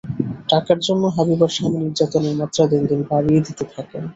[0.49, 4.03] টাকার জন্য হাবিবার স্বামী নির্যাতনের মাত্রা দিন দিন বাড়িয়ে দিতে থাকেন।